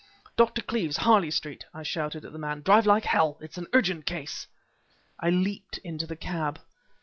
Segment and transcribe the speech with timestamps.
[0.35, 0.63] "Dr.
[0.63, 2.61] Cleeve's, Harley Street!" I shouted at the man.
[2.63, 3.37] "Drive like hell!
[3.39, 4.47] It's an urgent case."
[5.19, 6.59] I leaped into the cab.